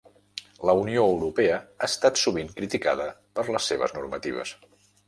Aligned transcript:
La 0.69 0.73
Unió 0.83 1.03
Europea 1.09 1.59
ha 1.59 1.91
estat 1.91 2.23
sovint 2.25 2.51
criticada 2.57 3.09
per 3.39 3.49
les 3.53 3.73
seves 3.75 3.97
normatives. 4.01 4.61